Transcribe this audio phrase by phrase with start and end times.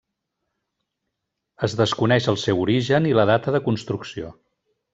[1.67, 4.35] Es desconeix el seu origen i la data de construcció.